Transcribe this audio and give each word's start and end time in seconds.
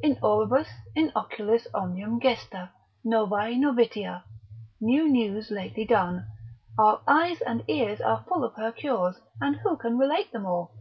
in 0.00 0.16
auribus, 0.20 0.66
in 0.96 1.12
oculis 1.14 1.68
omnium 1.72 2.18
gesta, 2.18 2.70
novae 3.04 3.54
novitia; 3.54 4.24
new 4.80 5.08
news 5.08 5.48
lately 5.48 5.84
done, 5.84 6.26
our 6.76 7.00
eyes 7.06 7.40
and 7.42 7.62
ears 7.68 8.00
are 8.00 8.24
full 8.28 8.42
of 8.42 8.52
her 8.56 8.72
cures, 8.72 9.20
and 9.40 9.54
who 9.58 9.76
can 9.76 9.96
relate 9.96 10.32
them 10.32 10.44
all? 10.44 10.72